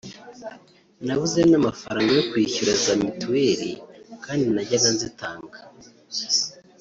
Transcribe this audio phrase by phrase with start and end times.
[1.05, 3.71] nabuze n’amafaranga yo kwishyura za Mitiweri
[4.25, 5.57] kandi najyaga nzitanga